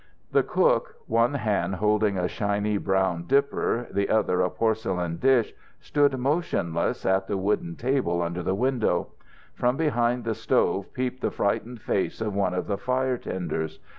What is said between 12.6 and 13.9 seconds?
the fire tenders.